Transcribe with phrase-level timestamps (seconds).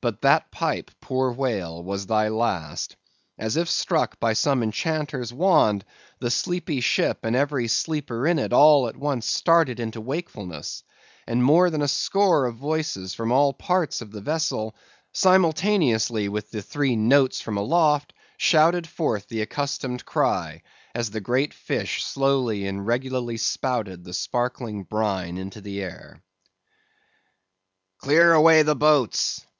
[0.00, 2.96] But that pipe, poor whale, was thy last.
[3.38, 5.84] As if struck by some enchanter's wand,
[6.18, 10.82] the sleepy ship and every sleeper in it all at once started into wakefulness;
[11.24, 14.74] and more than a score of voices from all parts of the vessel,
[15.12, 20.62] simultaneously with the three notes from aloft, shouted forth the accustomed cry,
[20.96, 26.24] as the great fish slowly and regularly spouted the sparkling brine into the air.
[28.00, 29.46] "Clear away the boats!